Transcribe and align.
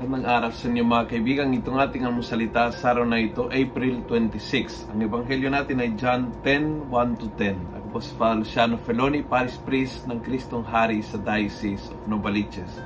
Magandang 0.00 0.32
araw 0.32 0.52
sa 0.56 0.64
inyo 0.72 0.80
mga 0.80 1.12
kaibigan. 1.12 1.52
Itong 1.52 1.76
ating 1.76 2.08
almusalita 2.08 2.72
sa 2.72 2.96
araw 2.96 3.04
na 3.04 3.20
ito, 3.20 3.52
April 3.52 4.00
26. 4.08 4.88
Ang 4.88 5.04
ebanghelyo 5.04 5.52
natin 5.52 5.76
ay 5.76 5.92
John 5.92 6.32
10, 6.40 6.88
1 6.88 7.20
to 7.20 7.28
10. 7.36 7.76
Ako 7.76 7.86
po 7.92 7.98
si 8.00 8.16
Father 8.16 8.40
Luciano 8.40 8.80
Feloni, 8.80 9.20
Paris 9.20 9.60
Priest 9.60 10.08
ng 10.08 10.24
Kristong 10.24 10.64
Hari 10.64 11.04
sa 11.04 11.20
Diocese 11.20 11.92
of 11.92 12.00
Novaliches. 12.08 12.80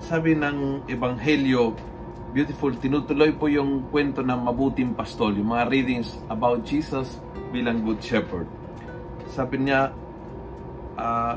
Sabi 0.00 0.32
ng 0.32 0.88
ebanghelyo, 0.88 1.76
beautiful, 2.32 2.72
tinutuloy 2.72 3.36
po 3.36 3.52
yung 3.52 3.84
kwento 3.92 4.24
ng 4.24 4.48
mabuting 4.48 4.96
pastol, 4.96 5.36
yung 5.36 5.52
mga 5.52 5.68
readings 5.68 6.16
about 6.32 6.64
Jesus 6.64 7.20
bilang 7.52 7.84
Good 7.84 8.00
Shepherd. 8.00 8.48
Sabi 9.28 9.68
niya, 9.68 9.92
uh, 10.96 11.36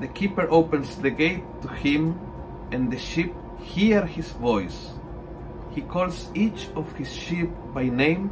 the 0.00 0.08
keeper 0.08 0.48
opens 0.48 0.96
the 1.04 1.12
gate 1.12 1.44
to 1.60 1.68
him 1.68 2.16
and 2.72 2.88
the 2.88 2.96
sheep 2.96 3.41
hear 3.62 4.04
his 4.04 4.28
voice. 4.36 4.92
He 5.72 5.80
calls 5.80 6.28
each 6.36 6.68
of 6.76 6.90
his 6.98 7.08
sheep 7.08 7.48
by 7.72 7.88
name 7.88 8.28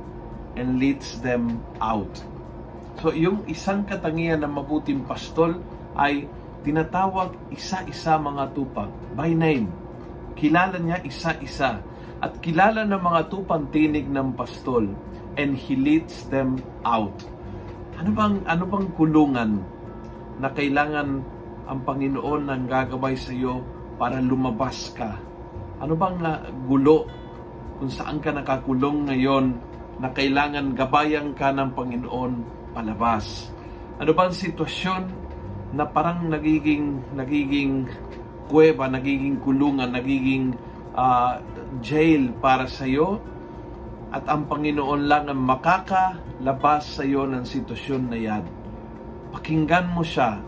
and 0.59 0.77
leads 0.77 1.23
them 1.25 1.62
out. 1.80 2.12
So 3.01 3.16
yung 3.16 3.48
isang 3.48 3.88
katangian 3.88 4.45
ng 4.45 4.52
mabuting 4.52 5.09
pastol 5.09 5.57
ay 5.97 6.29
tinatawag 6.61 7.33
isa-isa 7.48 8.21
mga 8.21 8.52
tupang 8.52 8.93
by 9.16 9.33
name. 9.33 9.73
Kilala 10.37 10.77
niya 10.77 11.01
isa-isa 11.01 11.80
at 12.21 12.33
kilala 12.45 12.85
ng 12.85 13.01
mga 13.01 13.21
tupang 13.33 13.73
tinig 13.73 14.05
ng 14.05 14.37
pastol 14.37 14.85
and 15.41 15.57
he 15.57 15.73
leads 15.79 16.29
them 16.29 16.60
out. 16.85 17.16
Ano 17.97 18.12
bang 18.12 18.37
ano 18.45 18.65
bang 18.69 18.87
kulungan 18.97 19.51
na 20.41 20.49
kailangan 20.52 21.24
ang 21.65 21.80
Panginoon 21.87 22.43
nang 22.49 22.65
gagaway 22.69 23.16
sa 23.16 23.32
iyo 23.32 23.65
para 23.97 24.21
lumabas 24.21 24.93
ka? 24.93 25.29
Ano 25.80 25.96
bang 25.96 26.20
uh, 26.20 26.45
gulo 26.68 27.09
kung 27.80 27.88
saan 27.88 28.20
ka 28.20 28.28
nakakulong 28.36 29.09
ngayon 29.09 29.56
na 29.96 30.12
kailangan 30.12 30.76
gabayan 30.76 31.32
ka 31.32 31.48
ng 31.56 31.73
Panginoon 31.73 32.32
palabas? 32.76 33.48
Ano 33.96 34.12
bang 34.12 34.28
sitwasyon 34.28 35.02
na 35.73 35.88
parang 35.88 36.28
nagiging 36.28 37.16
nagiging 37.16 37.88
kuweba, 38.52 38.92
nagiging 38.92 39.40
kulungan, 39.40 39.96
nagiging 39.96 40.52
uh, 40.92 41.40
jail 41.80 42.28
para 42.45 42.68
sa 42.68 42.84
iyo? 42.84 43.16
At 44.12 44.28
ang 44.28 44.52
Panginoon 44.52 45.08
lang 45.08 45.32
ang 45.32 45.40
makakalabas 45.40 47.01
sa 47.01 47.08
iyo 47.08 47.24
ng 47.24 47.48
sitwasyon 47.48 48.02
na 48.04 48.18
yan. 48.20 48.45
Pakinggan 49.32 49.96
mo 49.96 50.04
siya 50.04 50.45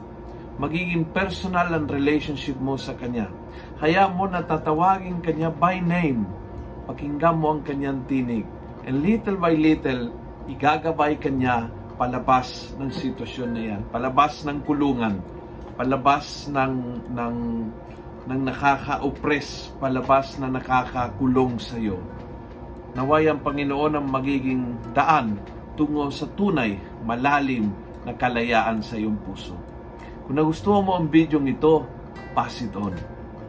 magiging 0.61 1.09
personal 1.11 1.73
ang 1.73 1.89
relationship 1.89 2.55
mo 2.61 2.77
sa 2.77 2.93
Kanya. 2.93 3.27
Haya 3.83 4.07
mo 4.07 4.31
na 4.31 4.47
tatawagin 4.47 5.19
Kanya 5.19 5.51
by 5.51 5.83
name. 5.83 6.23
Pakinggan 6.87 7.35
mo 7.35 7.59
ang 7.59 7.67
Kanyang 7.67 8.07
tinig. 8.07 8.47
And 8.87 9.03
little 9.03 9.35
by 9.35 9.59
little, 9.59 10.15
igagabay 10.47 11.19
Kanya 11.19 11.67
palabas 11.99 12.79
ng 12.79 12.95
sitwasyon 12.95 13.51
na 13.51 13.63
yan. 13.75 13.83
Palabas 13.91 14.47
ng 14.47 14.63
kulungan. 14.63 15.19
Palabas 15.75 16.47
ng, 16.47 16.75
ng, 17.11 17.37
ng 18.31 18.41
nakaka-oppress. 18.47 19.75
Palabas 19.83 20.39
na 20.39 20.47
nakakakulong 20.47 21.59
sa 21.59 21.75
iyo. 21.75 21.99
Naway 22.95 23.27
ang 23.27 23.43
Panginoon 23.43 23.99
ang 23.99 24.07
magiging 24.07 24.79
daan 24.95 25.43
tungo 25.75 26.07
sa 26.15 26.31
tunay, 26.39 26.79
malalim 27.03 27.75
na 28.07 28.15
kalayaan 28.15 28.79
sa 28.79 28.95
iyong 28.95 29.19
puso. 29.27 29.59
Kung 30.23 30.39
nagustuhan 30.39 30.87
mo 30.87 30.95
ang 30.95 31.11
video 31.11 31.43
ito, 31.43 31.83
pass 32.31 32.63
it 32.63 32.71
on. 32.79 33.22